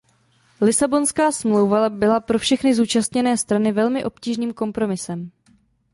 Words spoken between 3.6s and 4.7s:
velmi obtížným